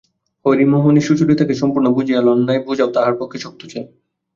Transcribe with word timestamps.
হরিমোহিনী 0.45 1.01
সুচরিতাকে 1.01 1.53
সম্পূর্ণ 1.55 1.87
বুঝিয়া 1.95 2.21
লন 2.21 2.39
নাই, 2.47 2.59
বোঝাও 2.65 2.93
তাঁহার 2.95 3.15
পক্ষে 3.19 3.37
শক্ত 3.39 3.61
ছিল। 3.71 3.83